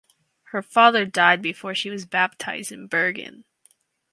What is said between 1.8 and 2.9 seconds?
was baptized in